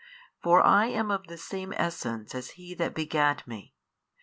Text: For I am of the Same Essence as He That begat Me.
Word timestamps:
For 0.41 0.63
I 0.65 0.87
am 0.87 1.11
of 1.11 1.27
the 1.27 1.37
Same 1.37 1.73
Essence 1.73 2.33
as 2.33 2.49
He 2.57 2.73
That 2.73 2.95
begat 2.95 3.45
Me. 3.45 3.75